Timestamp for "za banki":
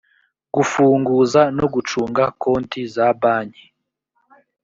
2.93-3.65